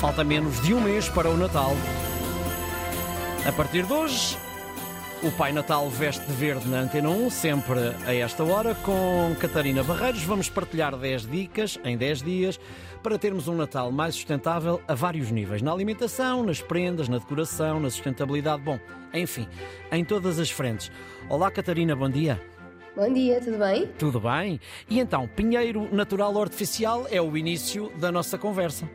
Falta 0.00 0.24
menos 0.24 0.62
de 0.62 0.72
um 0.72 0.80
mês 0.80 1.10
para 1.10 1.28
o 1.28 1.36
Natal. 1.36 1.72
A 3.46 3.52
partir 3.52 3.84
de 3.84 3.92
hoje, 3.92 4.34
o 5.22 5.30
Pai 5.30 5.52
Natal 5.52 5.90
veste 5.90 6.24
de 6.24 6.32
verde 6.32 6.66
na 6.70 6.80
Antena 6.80 7.10
1, 7.10 7.28
sempre 7.28 7.78
a 8.06 8.14
esta 8.14 8.42
hora, 8.42 8.74
com 8.76 9.36
Catarina 9.38 9.82
Barreiros. 9.82 10.22
Vamos 10.22 10.48
partilhar 10.48 10.96
10 10.96 11.26
dicas 11.26 11.78
em 11.84 11.98
10 11.98 12.22
dias 12.22 12.58
para 13.02 13.18
termos 13.18 13.46
um 13.46 13.54
Natal 13.54 13.92
mais 13.92 14.14
sustentável 14.14 14.80
a 14.88 14.94
vários 14.94 15.30
níveis: 15.30 15.60
na 15.60 15.70
alimentação, 15.70 16.44
nas 16.44 16.62
prendas, 16.62 17.06
na 17.06 17.18
decoração, 17.18 17.78
na 17.78 17.90
sustentabilidade, 17.90 18.62
bom, 18.62 18.80
enfim, 19.12 19.46
em 19.92 20.02
todas 20.02 20.38
as 20.38 20.50
frentes. 20.50 20.90
Olá, 21.28 21.50
Catarina, 21.50 21.94
bom 21.94 22.08
dia. 22.08 22.40
Bom 22.96 23.12
dia, 23.12 23.38
tudo 23.38 23.58
bem? 23.58 23.86
Tudo 23.98 24.18
bem? 24.18 24.58
E 24.88 24.98
então, 24.98 25.28
Pinheiro 25.28 25.94
Natural 25.94 26.32
ou 26.32 26.40
Artificial 26.40 27.06
é 27.10 27.20
o 27.20 27.36
início 27.36 27.92
da 27.98 28.10
nossa 28.10 28.38
conversa. 28.38 28.88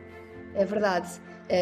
É 0.56 0.64
verdade. 0.64 1.08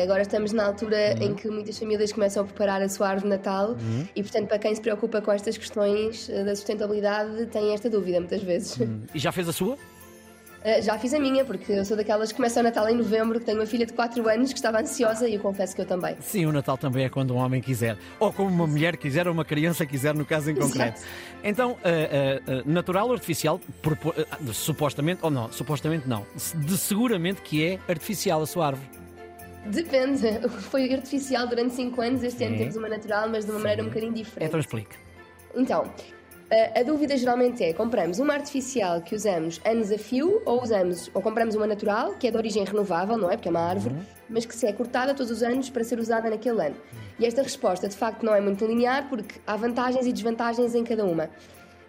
Agora 0.02 0.22
estamos 0.22 0.52
na 0.52 0.64
altura 0.64 1.14
uhum. 1.18 1.22
em 1.22 1.34
que 1.34 1.48
muitas 1.48 1.78
famílias 1.78 2.10
começam 2.10 2.42
a 2.42 2.46
preparar 2.46 2.80
a 2.80 2.88
sua 2.88 3.08
árvore 3.08 3.30
de 3.30 3.36
Natal 3.36 3.70
uhum. 3.72 4.08
e, 4.16 4.22
portanto, 4.22 4.48
para 4.48 4.58
quem 4.58 4.74
se 4.74 4.80
preocupa 4.80 5.20
com 5.20 5.30
estas 5.30 5.58
questões 5.58 6.30
eh, 6.30 6.42
da 6.42 6.56
sustentabilidade, 6.56 7.44
tem 7.46 7.74
esta 7.74 7.90
dúvida 7.90 8.18
muitas 8.18 8.42
vezes. 8.42 8.78
Uhum. 8.78 9.02
E 9.14 9.18
já 9.18 9.30
fez 9.30 9.46
a 9.46 9.52
sua? 9.52 9.76
Uh, 10.64 10.80
já 10.80 10.98
fiz 10.98 11.12
a 11.12 11.18
minha, 11.18 11.44
porque 11.44 11.72
eu 11.72 11.84
sou 11.84 11.94
daquelas 11.94 12.30
que 12.30 12.36
começam 12.36 12.62
o 12.62 12.64
Natal 12.64 12.88
em 12.88 12.94
novembro, 12.96 13.38
que 13.38 13.44
tenho 13.44 13.58
uma 13.58 13.66
filha 13.66 13.84
de 13.84 13.92
4 13.92 14.26
anos 14.26 14.50
que 14.50 14.58
estava 14.58 14.80
ansiosa 14.80 15.28
e 15.28 15.34
eu 15.34 15.40
confesso 15.40 15.74
que 15.74 15.82
eu 15.82 15.84
também. 15.84 16.16
Sim, 16.20 16.46
o 16.46 16.52
Natal 16.52 16.78
também 16.78 17.04
é 17.04 17.10
quando 17.10 17.34
um 17.34 17.36
homem 17.36 17.60
quiser. 17.60 17.98
Ou 18.18 18.32
como 18.32 18.48
uma 18.48 18.66
mulher 18.66 18.96
quiser, 18.96 19.28
ou 19.28 19.34
uma 19.34 19.44
criança 19.44 19.84
quiser, 19.84 20.14
no 20.14 20.24
caso 20.24 20.50
em 20.50 20.54
concreto. 20.54 21.00
Exato. 21.00 21.12
Então, 21.42 21.72
uh, 21.72 21.74
uh, 21.74 22.62
natural 22.64 23.08
ou 23.08 23.12
artificial, 23.12 23.60
supostamente, 24.54 25.20
ou 25.22 25.30
não, 25.30 25.52
supostamente 25.52 26.08
não, 26.08 26.26
de 26.54 26.78
seguramente 26.78 27.42
que 27.42 27.62
é 27.62 27.78
artificial 27.86 28.40
a 28.40 28.46
sua 28.46 28.68
árvore. 28.68 28.88
Depende. 29.66 30.48
Foi 30.70 30.90
artificial 30.94 31.46
durante 31.46 31.74
5 31.74 32.00
anos, 32.00 32.22
este 32.22 32.42
ano 32.42 32.56
temos 32.56 32.76
uma 32.76 32.88
natural, 32.88 33.28
mas 33.28 33.44
de 33.44 33.50
uma 33.50 33.58
Sim. 33.58 33.64
maneira 33.64 33.82
um 33.82 33.88
bocadinho 33.88 34.14
diferente. 34.14 34.48
Então 34.48 34.58
explique. 34.58 34.96
Então, 35.54 35.84
a, 36.74 36.82
dúvida 36.82 37.16
geralmente 37.16 37.62
é: 37.64 37.72
compramos 37.72 38.18
uma 38.18 38.34
artificial 38.34 39.00
que 39.00 39.14
usamos 39.14 39.60
anos 39.64 39.90
a 39.90 39.98
fio 39.98 40.42
ou 40.44 40.62
usamos 40.62 41.10
ou 41.14 41.22
compramos 41.22 41.54
uma 41.54 41.66
natural, 41.66 42.14
que 42.14 42.26
é 42.26 42.30
de 42.30 42.36
origem 42.36 42.64
renovável, 42.64 43.16
não 43.16 43.30
é? 43.30 43.36
Porque 43.36 43.48
é 43.48 43.50
uma 43.50 43.60
árvore, 43.60 43.94
uhum. 43.94 44.02
mas 44.28 44.44
que 44.44 44.54
se 44.54 44.66
é 44.66 44.72
cortada 44.72 45.14
todos 45.14 45.30
os 45.30 45.42
anos 45.42 45.70
para 45.70 45.82
ser 45.84 45.98
usada 45.98 46.28
naquele 46.30 46.66
ano. 46.66 46.76
E 47.18 47.26
esta 47.26 47.42
resposta 47.42 47.88
de 47.88 47.96
facto 47.96 48.22
não 48.24 48.34
é 48.34 48.40
muito 48.40 48.64
linear 48.66 49.08
porque 49.08 49.40
há 49.46 49.56
vantagens 49.56 50.06
e 50.06 50.12
desvantagens 50.12 50.74
em 50.74 50.84
cada 50.84 51.04
uma. 51.04 51.30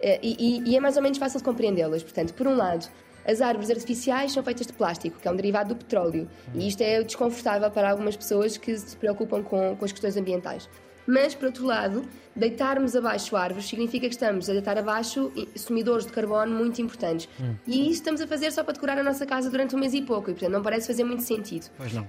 Eh, 0.02 0.20
e, 0.22 0.62
e, 0.66 0.72
e 0.72 0.78
é 0.78 0.80
mais 0.80 0.98
ou 0.98 1.04
menos 1.04 1.18
fácil 1.18 1.40
de 1.40 1.44
compreendê-las. 1.44 2.04
Portanto, 2.04 2.34
por 2.34 2.48
um 2.48 2.56
lado, 2.56 2.88
as 3.26 3.42
árvores 3.42 3.70
artificiais 3.70 4.32
são 4.32 4.44
feitas 4.44 4.68
de 4.68 4.74
plástico, 4.74 5.20
que 5.20 5.28
é 5.28 5.32
um 5.32 5.36
derivado 5.36 5.70
do 5.70 5.76
petróleo, 5.76 6.30
e 6.54 6.68
isto 6.68 6.82
é 6.82 7.02
desconfortável 7.04 7.70
para 7.72 7.90
algumas 7.90 8.16
pessoas 8.16 8.58
que 8.58 8.78
se 8.78 8.96
preocupam 8.96 9.42
com, 9.44 9.76
com 9.76 9.86
as 9.86 9.92
questões 9.92 10.16
ambientais. 10.16 10.70
Mas, 11.08 11.36
por 11.36 11.46
outro 11.46 11.66
lado, 11.66 12.04
deitarmos 12.36 12.96
abaixo 12.96 13.36
árvores 13.36 13.68
significa 13.68 14.08
que 14.08 14.14
estamos 14.14 14.50
a 14.50 14.54
deitar 14.54 14.78
abaixo 14.78 15.32
sumidores 15.56 16.06
de 16.06 16.12
carbono 16.12 16.56
muito 16.56 16.82
importantes. 16.82 17.30
Hum. 17.40 17.56
E 17.68 17.84
isso 17.84 18.02
estamos 18.02 18.22
a 18.22 18.28
fazer 18.28 18.52
só 18.52 18.64
para 18.64 18.74
decorar 18.74 18.98
a 18.98 19.04
nossa 19.04 19.26
casa 19.26 19.50
durante 19.50 19.76
um 19.76 19.80
mês 19.80 19.94
e 19.94 20.02
pouco, 20.02 20.32
e 20.32 20.34
portanto 20.34 20.52
não 20.52 20.64
parece 20.64 20.88
fazer 20.88 21.04
muito 21.04 21.22
sentido. 21.22 21.70
Pois 21.78 21.94
não. 21.94 22.08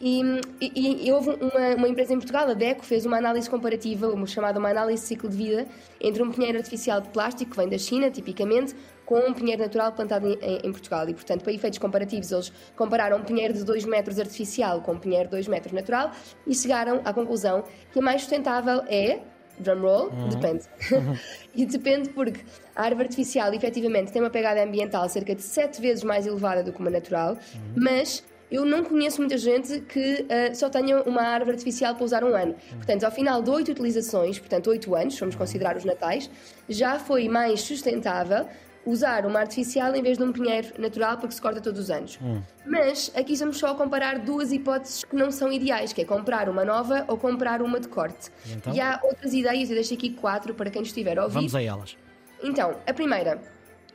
E, 0.00 0.22
e, 0.60 1.06
e, 1.06 1.12
houve 1.12 1.30
uma, 1.30 1.74
uma, 1.76 1.88
empresa 1.88 2.12
em 2.12 2.18
Portugal, 2.18 2.48
a 2.48 2.54
DECO, 2.54 2.84
fez 2.84 3.06
uma 3.06 3.16
análise 3.16 3.48
comparativa, 3.48 4.08
uma 4.08 4.26
chamada 4.26 4.58
uma 4.58 4.68
análise 4.68 5.02
de 5.02 5.08
ciclo 5.08 5.30
de 5.30 5.36
vida, 5.36 5.66
entre 6.00 6.22
um 6.22 6.30
pinheiro 6.30 6.58
artificial 6.58 7.00
de 7.00 7.08
plástico, 7.08 7.52
que 7.52 7.56
vem 7.56 7.68
da 7.68 7.78
China, 7.78 8.10
tipicamente, 8.10 8.74
com 9.06 9.18
um 9.18 9.32
pinheiro 9.32 9.62
natural 9.62 9.92
plantado 9.92 10.28
em, 10.28 10.58
em, 10.64 10.72
Portugal. 10.72 11.08
E, 11.08 11.14
portanto, 11.14 11.42
para 11.42 11.52
efeitos 11.52 11.78
comparativos, 11.78 12.32
eles 12.32 12.52
compararam 12.76 13.18
um 13.18 13.22
pinheiro 13.22 13.54
de 13.54 13.64
2 13.64 13.84
metros 13.84 14.18
artificial 14.18 14.80
com 14.80 14.92
um 14.92 14.98
pinheiro 14.98 15.24
de 15.24 15.30
2 15.30 15.48
metros 15.48 15.72
natural 15.72 16.10
e 16.46 16.54
chegaram 16.54 17.00
à 17.04 17.12
conclusão 17.12 17.64
que 17.92 17.98
a 17.98 18.02
mais 18.02 18.22
sustentável 18.22 18.82
é 18.88 19.20
drumroll, 19.58 20.10
uhum. 20.10 20.28
depende. 20.28 20.64
Uhum. 20.90 21.16
e 21.54 21.66
depende 21.66 22.08
porque 22.08 22.40
a 22.74 22.82
árvore 22.82 23.04
artificial 23.04 23.52
efetivamente 23.54 24.10
tem 24.12 24.20
uma 24.20 24.30
pegada 24.30 24.62
ambiental 24.62 25.08
cerca 25.08 25.34
de 25.34 25.42
7 25.42 25.80
vezes 25.80 26.02
mais 26.02 26.26
elevada 26.26 26.62
do 26.62 26.72
que 26.72 26.80
uma 26.80 26.90
natural, 26.90 27.34
uhum. 27.34 27.60
mas 27.76 28.24
eu 28.54 28.64
não 28.64 28.84
conheço 28.84 29.20
muita 29.20 29.36
gente 29.36 29.80
que 29.80 30.22
uh, 30.22 30.54
só 30.54 30.70
tenha 30.70 31.02
uma 31.02 31.22
árvore 31.22 31.56
artificial 31.56 31.94
para 31.94 32.04
usar 32.04 32.22
um 32.22 32.34
ano. 32.34 32.54
Portanto, 32.76 33.02
ao 33.02 33.10
final 33.10 33.42
de 33.42 33.50
oito 33.50 33.72
utilizações, 33.72 34.38
portanto, 34.38 34.68
oito 34.70 34.94
anos, 34.94 35.18
vamos 35.18 35.34
considerar 35.34 35.76
os 35.76 35.84
natais, 35.84 36.30
já 36.68 36.98
foi 36.98 37.28
mais 37.28 37.62
sustentável 37.62 38.46
usar 38.86 39.26
uma 39.26 39.40
artificial 39.40 39.94
em 39.96 40.02
vez 40.02 40.18
de 40.18 40.24
um 40.24 40.30
pinheiro 40.30 40.68
natural 40.78 41.16
porque 41.16 41.34
se 41.34 41.40
corta 41.40 41.60
todos 41.60 41.80
os 41.80 41.90
anos. 41.90 42.18
Hum. 42.22 42.40
Mas 42.64 43.10
aqui 43.16 43.32
estamos 43.32 43.58
só 43.58 43.68
a 43.68 43.74
comparar 43.74 44.18
duas 44.20 44.52
hipóteses 44.52 45.02
que 45.02 45.16
não 45.16 45.30
são 45.30 45.50
ideais, 45.50 45.92
que 45.92 46.02
é 46.02 46.04
comprar 46.04 46.48
uma 46.48 46.64
nova 46.64 47.04
ou 47.08 47.16
comprar 47.16 47.60
uma 47.60 47.80
de 47.80 47.88
corte. 47.88 48.30
Então? 48.46 48.72
E 48.72 48.80
há 48.80 49.00
outras 49.02 49.32
ideias, 49.32 49.68
eu 49.68 49.74
deixo 49.74 49.94
aqui 49.94 50.10
quatro 50.10 50.54
para 50.54 50.70
quem 50.70 50.82
estiver 50.82 51.18
a 51.18 51.24
ouvir. 51.24 51.34
Vamos 51.34 51.54
a 51.56 51.62
elas. 51.62 51.96
Então, 52.42 52.76
a 52.86 52.92
primeira, 52.92 53.40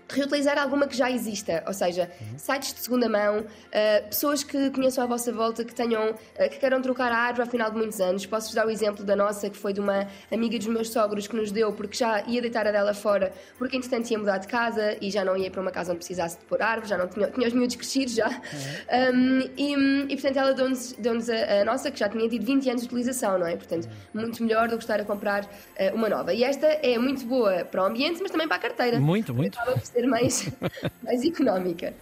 reutilizar 0.09 0.58
alguma 0.58 0.88
que 0.88 0.96
já 0.96 1.09
exista, 1.12 1.64
ou 1.68 1.74
seja, 1.74 2.09
uhum. 2.22 2.38
sites 2.38 2.74
de 2.74 2.80
segunda 2.80 3.08
mão, 3.08 3.40
uh, 3.40 4.08
pessoas 4.09 4.44
que 4.44 4.70
conheçam 4.72 5.03
à 5.03 5.08
vossa 5.08 5.31
volta 5.31 5.64
que 5.64 5.74
tenham, 5.74 6.12
uh, 6.12 6.50
que 6.50 6.58
queiram 6.58 6.81
trocar 6.81 7.12
a 7.12 7.18
árvore 7.18 7.44
ao 7.44 7.47
final 7.47 7.70
de 7.72 7.78
muitos 7.78 8.00
anos. 8.02 8.25
Posso-vos 8.25 8.56
dar 8.56 8.66
o 8.66 8.70
exemplo 8.70 9.03
da 9.03 9.16
nossa, 9.16 9.50
que 9.50 9.58
foi 9.58 9.74
de 9.74 9.80
uma 9.80 10.08
amiga 10.31 10.58
dos 10.58 10.68
meus 10.68 10.90
sogros 10.90 11.28
que 11.28 11.36
nos 11.36 11.52
deu, 11.52 11.72
porque 11.74 11.97
já 11.97 12.24
ia 12.25 12.42
deitar 12.42 12.68
a 12.68 12.72
dela 12.72 12.94
fora, 12.94 13.31
porque 13.58 13.78
entretanto 13.78 14.09
ia 14.09 14.18
mudar 14.18 14.38
de 14.38 14.47
casa 14.47 14.97
e 15.02 15.12
já 15.12 15.24
não 15.24 15.38
ia 15.38 15.50
para 15.52 15.62
uma 15.62 15.72
casa 15.72 15.92
onde 15.92 16.00
precisasse 16.00 16.38
de 16.40 16.46
pôr 16.46 16.62
árvore, 16.62 16.90
já 16.90 16.97
não 16.97 17.08
tinha, 17.08 17.28
tinha 17.28 17.47
os 17.47 17.53
miúdos 17.53 17.76
crescidos 17.76 18.16
já. 18.16 18.30
Uhum. 18.30 19.16
Um, 19.16 19.50
e, 19.58 20.14
e, 20.14 20.16
portanto 20.16 20.38
ela 20.38 20.53
deu-nos 20.53 20.94
deu 20.94 21.14
a, 21.14 21.62
a, 21.62 21.66
nossa, 21.66 21.91
que 21.91 22.00
já 22.00 22.09
tinha 22.09 22.28
tido 22.28 22.46
20 22.46 22.70
anos 22.70 22.81
de 22.81 22.88
utilização, 22.88 23.38
não 23.38 23.47
é? 23.47 23.56
Portanto, 23.56 23.88
muito 24.14 24.44
melhor 24.44 24.68
do 24.68 24.78
que 24.78 24.84
estar 24.84 25.00
a 25.00 25.06
comprar 25.06 25.44
uh, 25.44 25.96
uma 25.96 26.09
nova. 26.09 26.34
E 26.34 26.44
esta 26.44 26.68
é 26.68 26.97
muito 26.97 27.26
boa 27.26 27.66
para 27.66 27.84
o 27.84 27.86
ambiente, 27.86 28.20
mas 28.22 28.31
também 28.31 28.47
para 28.47 28.58
a 28.58 28.59
carteira. 28.59 29.00
Muito, 29.00 29.34
muito 29.34 29.58
ser 30.00 30.08
mais, 30.08 30.50
mais 31.04 31.26
económica. 31.26 31.94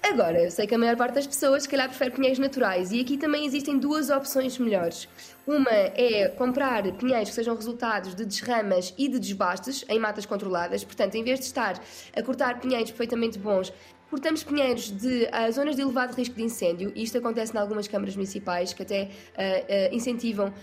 Agora, 0.00 0.42
eu 0.42 0.50
sei 0.50 0.66
que 0.66 0.74
a 0.74 0.78
maior 0.78 0.96
parte 0.96 1.14
das 1.14 1.26
pessoas, 1.26 1.64
se 1.64 1.68
calhar, 1.68 1.88
prefere 1.88 2.12
pinheiros 2.12 2.38
naturais 2.38 2.92
e 2.92 3.00
aqui 3.00 3.18
também 3.18 3.44
existem 3.44 3.78
duas 3.78 4.10
opções 4.10 4.56
melhores. 4.56 5.08
Uma 5.46 5.70
é 5.70 6.28
comprar 6.28 6.82
pinheiros 6.92 7.30
que 7.30 7.34
sejam 7.34 7.54
resultados 7.54 8.14
de 8.14 8.24
desramas 8.24 8.94
e 8.96 9.08
de 9.08 9.18
desbastes 9.18 9.84
em 9.88 9.98
matas 9.98 10.24
controladas, 10.24 10.84
portanto, 10.84 11.16
em 11.16 11.24
vez 11.24 11.40
de 11.40 11.46
estar 11.46 11.82
a 12.16 12.22
cortar 12.22 12.60
pinheiros 12.60 12.90
perfeitamente 12.90 13.38
bons, 13.38 13.72
cortamos 14.08 14.42
pinheiros 14.42 14.90
de 14.90 15.24
uh, 15.24 15.52
zonas 15.52 15.76
de 15.76 15.82
elevado 15.82 16.14
risco 16.14 16.34
de 16.34 16.42
incêndio, 16.42 16.92
e 16.94 17.02
isto 17.02 17.18
acontece 17.18 17.54
em 17.54 17.58
algumas 17.58 17.88
câmaras 17.88 18.14
municipais 18.14 18.72
que 18.72 18.82
até 18.82 19.02
uh, 19.02 19.92
uh, 19.92 19.94
incentivam 19.94 20.54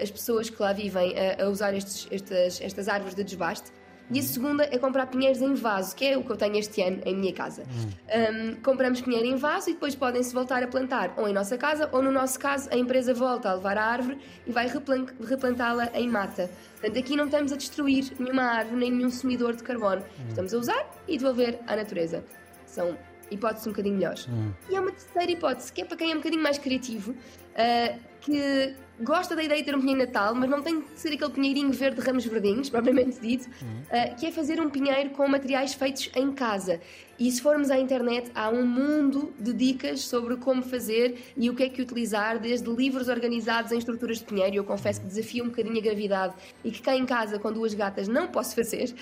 as 0.00 0.10
pessoas 0.10 0.48
que 0.48 0.62
lá 0.62 0.72
vivem 0.72 1.14
a 1.38 1.48
usar 1.48 1.74
estes, 1.74 2.08
estas, 2.10 2.60
estas 2.60 2.88
árvores 2.88 3.14
de 3.14 3.24
desbaste. 3.24 3.70
E 4.10 4.18
a 4.18 4.22
segunda 4.22 4.64
é 4.64 4.78
comprar 4.78 5.06
pinheiros 5.06 5.40
em 5.40 5.54
vaso, 5.54 5.96
que 5.96 6.04
é 6.04 6.16
o 6.16 6.22
que 6.22 6.30
eu 6.30 6.36
tenho 6.36 6.56
este 6.56 6.82
ano 6.82 7.00
em 7.04 7.16
minha 7.16 7.32
casa. 7.32 7.64
Um, 7.64 8.56
compramos 8.56 9.00
pinheiro 9.00 9.26
em 9.26 9.36
vaso 9.36 9.70
e 9.70 9.72
depois 9.72 9.94
podem-se 9.94 10.32
voltar 10.34 10.62
a 10.62 10.66
plantar 10.66 11.14
ou 11.16 11.26
em 11.26 11.32
nossa 11.32 11.56
casa 11.56 11.88
ou, 11.90 12.02
no 12.02 12.12
nosso 12.12 12.38
caso, 12.38 12.68
a 12.70 12.76
empresa 12.76 13.14
volta 13.14 13.50
a 13.50 13.54
levar 13.54 13.78
a 13.78 13.84
árvore 13.84 14.18
e 14.46 14.52
vai 14.52 14.66
replantá-la 14.66 15.90
em 15.94 16.08
mata. 16.08 16.50
Portanto, 16.72 16.98
aqui 16.98 17.16
não 17.16 17.24
estamos 17.24 17.52
a 17.52 17.56
destruir 17.56 18.12
nenhuma 18.18 18.42
árvore 18.42 18.76
nem 18.76 18.92
nenhum 18.92 19.10
sumidor 19.10 19.56
de 19.56 19.62
carbono. 19.62 20.02
Hum. 20.02 20.28
Estamos 20.28 20.52
a 20.52 20.58
usar 20.58 21.02
e 21.08 21.16
devolver 21.16 21.58
à 21.66 21.74
natureza. 21.74 22.22
São 22.66 22.96
hipóteses 23.30 23.66
um 23.66 23.70
bocadinho 23.70 23.96
melhores. 23.96 24.28
Hum. 24.28 24.52
E 24.68 24.76
há 24.76 24.80
uma 24.80 24.92
terceira 24.92 25.32
hipótese, 25.32 25.72
que 25.72 25.80
é 25.80 25.84
para 25.84 25.96
quem 25.96 26.10
é 26.10 26.14
um 26.14 26.18
bocadinho 26.18 26.42
mais 26.42 26.58
criativo, 26.58 27.12
uh, 27.12 27.98
que 28.20 28.74
gosta 29.00 29.34
da 29.34 29.42
ideia 29.42 29.60
de 29.60 29.66
ter 29.66 29.74
um 29.74 29.80
pinheiro 29.80 30.00
Natal, 30.00 30.34
mas 30.34 30.48
não 30.48 30.62
tem 30.62 30.80
de 30.80 30.86
ser 30.94 31.12
aquele 31.12 31.30
pinheirinho 31.30 31.72
verde 31.72 32.00
de 32.00 32.06
ramos 32.06 32.24
verdinhos, 32.24 32.68
propriamente 32.70 33.20
dito, 33.20 33.48
uhum. 33.62 33.80
uh, 33.82 34.16
que 34.16 34.26
é 34.26 34.30
fazer 34.30 34.60
um 34.60 34.70
pinheiro 34.70 35.10
com 35.10 35.26
materiais 35.28 35.74
feitos 35.74 36.10
em 36.14 36.32
casa. 36.32 36.80
E 37.18 37.30
se 37.30 37.40
formos 37.40 37.70
à 37.70 37.78
internet, 37.78 38.30
há 38.34 38.50
um 38.50 38.66
mundo 38.66 39.32
de 39.38 39.52
dicas 39.52 40.00
sobre 40.00 40.36
como 40.36 40.62
fazer 40.62 41.16
e 41.36 41.48
o 41.48 41.54
que 41.54 41.62
é 41.62 41.68
que 41.68 41.80
utilizar, 41.80 42.38
desde 42.40 42.68
livros 42.68 43.08
organizados 43.08 43.70
em 43.70 43.78
estruturas 43.78 44.18
de 44.18 44.24
pinheiro, 44.24 44.56
eu 44.56 44.64
confesso 44.64 45.00
que 45.00 45.06
desafio 45.06 45.44
um 45.44 45.48
bocadinho 45.48 45.78
a 45.78 45.80
gravidade 45.80 46.34
e 46.64 46.70
que 46.70 46.82
cá 46.82 46.96
em 46.96 47.06
casa, 47.06 47.38
com 47.38 47.52
duas 47.52 47.72
gatas, 47.72 48.08
não 48.08 48.26
posso 48.26 48.54
fazer, 48.54 48.92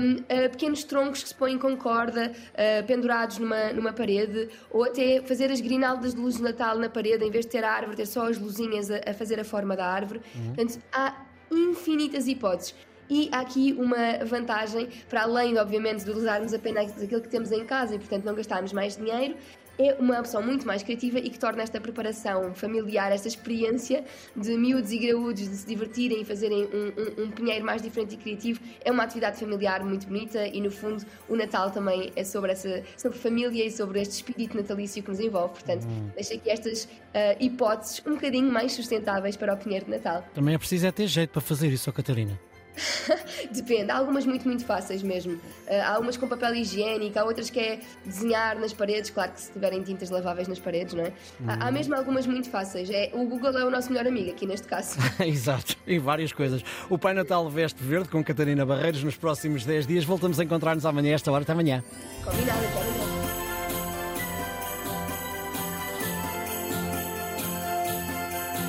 um, 0.00 0.16
uh, 0.16 0.50
pequenos 0.50 0.84
troncos 0.84 1.22
que 1.22 1.28
se 1.30 1.34
põem 1.34 1.56
com 1.58 1.76
corda, 1.76 2.32
uh, 2.32 2.86
pendurados 2.86 3.38
numa, 3.38 3.72
numa 3.72 3.92
parede, 3.92 4.50
ou 4.70 4.84
até 4.84 5.22
fazer 5.22 5.50
as 5.50 5.60
grinaldas 5.60 6.14
de 6.14 6.20
luz 6.20 6.36
de 6.36 6.42
Natal 6.42 6.78
na 6.78 6.90
parede, 6.90 7.24
em 7.24 7.30
vez 7.30 7.46
de 7.46 7.52
ter 7.52 7.64
a 7.64 7.70
árvore, 7.70 7.96
ter 7.96 8.06
só 8.06 8.28
as 8.28 8.38
luzinhas 8.38 8.90
a, 8.90 8.96
a 9.06 9.14
fazer 9.18 9.38
a 9.40 9.44
forma 9.44 9.76
da 9.76 9.86
árvore. 9.86 10.20
Uhum. 10.34 10.54
Portanto, 10.54 10.78
há 10.92 11.14
infinitas 11.50 12.26
hipóteses. 12.26 12.74
E 13.10 13.28
há 13.32 13.40
aqui 13.40 13.74
uma 13.78 14.24
vantagem, 14.24 14.88
para 15.08 15.22
além, 15.22 15.58
obviamente, 15.58 16.04
de 16.04 16.10
usarmos 16.10 16.52
apenas 16.52 17.02
aquilo 17.02 17.22
que 17.22 17.28
temos 17.28 17.50
em 17.50 17.64
casa 17.64 17.94
e, 17.94 17.98
portanto, 17.98 18.24
não 18.24 18.34
gastarmos 18.34 18.72
mais 18.72 18.96
dinheiro, 18.96 19.34
é 19.78 19.94
uma 19.98 20.18
opção 20.18 20.42
muito 20.42 20.66
mais 20.66 20.82
criativa 20.82 21.18
e 21.18 21.30
que 21.30 21.38
torna 21.38 21.62
esta 21.62 21.80
preparação 21.80 22.54
familiar, 22.54 23.12
esta 23.12 23.28
experiência 23.28 24.04
de 24.34 24.56
miúdos 24.56 24.90
e 24.90 24.98
graúdos 24.98 25.48
de 25.48 25.56
se 25.56 25.66
divertirem 25.66 26.22
e 26.22 26.24
fazerem 26.24 26.64
um, 26.64 27.22
um, 27.22 27.24
um 27.24 27.30
pinheiro 27.30 27.64
mais 27.64 27.80
diferente 27.80 28.14
e 28.14 28.18
criativo, 28.18 28.60
é 28.84 28.90
uma 28.90 29.04
atividade 29.04 29.38
familiar 29.38 29.84
muito 29.84 30.06
bonita 30.06 30.46
e, 30.46 30.60
no 30.60 30.70
fundo, 30.70 31.04
o 31.28 31.36
Natal 31.36 31.70
também 31.70 32.12
é 32.16 32.24
sobre, 32.24 32.52
essa, 32.52 32.82
sobre 32.96 33.18
família 33.18 33.64
e 33.64 33.70
sobre 33.70 34.00
este 34.00 34.14
espírito 34.14 34.56
natalício 34.56 35.02
que 35.02 35.08
nos 35.08 35.20
envolve. 35.20 35.54
Portanto, 35.54 35.84
uhum. 35.84 36.10
deixo 36.14 36.34
aqui 36.34 36.50
estas 36.50 36.84
uh, 36.84 36.88
hipóteses 37.38 38.02
um 38.06 38.14
bocadinho 38.14 38.50
mais 38.50 38.72
sustentáveis 38.72 39.36
para 39.36 39.54
o 39.54 39.56
pinheiro 39.56 39.84
de 39.84 39.92
Natal. 39.92 40.24
Também 40.34 40.54
é 40.54 40.58
preciso 40.58 40.86
é 40.86 40.92
ter 40.92 41.06
jeito 41.06 41.30
para 41.30 41.40
fazer 41.40 41.68
isso, 41.68 41.92
Catarina. 41.92 42.47
Depende, 43.50 43.90
há 43.90 43.96
algumas 43.96 44.26
muito, 44.26 44.46
muito 44.46 44.64
fáceis 44.64 45.02
mesmo. 45.02 45.34
Uh, 45.34 45.40
há 45.84 45.98
umas 45.98 46.16
com 46.16 46.28
papel 46.28 46.54
higiênico, 46.56 47.18
há 47.18 47.24
outras 47.24 47.50
que 47.50 47.58
é 47.58 47.80
desenhar 48.04 48.58
nas 48.58 48.72
paredes, 48.72 49.10
claro 49.10 49.32
que 49.32 49.40
se 49.40 49.52
tiverem 49.52 49.82
tintas 49.82 50.10
laváveis 50.10 50.48
nas 50.48 50.58
paredes, 50.58 50.94
não 50.94 51.04
é? 51.04 51.08
Hum. 51.40 51.46
Há, 51.46 51.66
há, 51.66 51.68
hum. 51.68 51.72
mesmo 51.72 51.94
algumas 51.94 52.26
muito 52.26 52.50
fáceis. 52.50 52.90
É, 52.90 53.10
o 53.12 53.24
Google 53.26 53.56
é 53.58 53.64
o 53.64 53.70
nosso 53.70 53.90
melhor 53.90 54.06
amigo 54.06 54.30
aqui 54.30 54.46
neste 54.46 54.66
caso. 54.66 54.98
Exato, 55.24 55.76
e 55.86 55.98
várias 55.98 56.32
coisas. 56.32 56.62
O 56.88 56.98
Pai 56.98 57.14
Natal 57.14 57.48
veste 57.48 57.82
verde 57.82 58.08
com 58.08 58.22
Catarina 58.22 58.64
Barreiros 58.64 59.02
nos 59.02 59.16
próximos 59.16 59.64
10 59.64 59.86
dias. 59.86 60.04
Voltamos 60.04 60.38
a 60.40 60.44
encontrar-nos 60.44 60.86
amanhã, 60.86 61.14
esta 61.14 61.30
hora. 61.30 61.42
Até 61.42 61.52
amanhã. 61.52 61.82
Combinado, 62.24 62.58
até 62.58 62.80
amanhã. 62.80 62.97